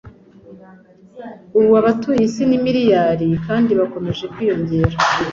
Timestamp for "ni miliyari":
2.49-3.27